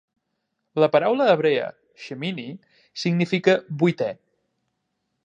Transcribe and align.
La 0.83 0.87
paraula 0.95 1.27
hebrea 1.33 1.67
"shemini" 2.05 2.47
significa 3.03 3.59
"vuitè". 3.85 4.09